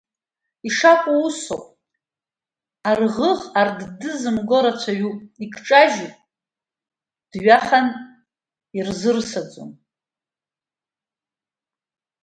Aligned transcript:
Ишакәу 0.67 1.17
усоуп 1.27 1.63
арӷыӷ 2.89 3.31
ардды 3.59 4.09
зымго 4.21 4.57
рацәаҩуп, 4.63 5.17
икҿажьуп 5.43 6.15
дҩахан 7.31 7.87
ирзырсаӡом! 8.77 9.71